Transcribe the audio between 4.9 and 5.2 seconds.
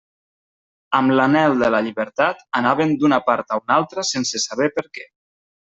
què.